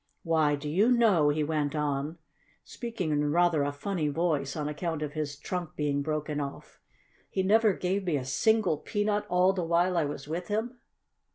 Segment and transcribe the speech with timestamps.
[0.23, 2.17] Why, do you know," he went on,
[2.63, 6.79] speaking in rather a funny voice on account of his trunk being broken off,
[7.29, 10.79] "he never gave me a single peanut all the while I was with him!"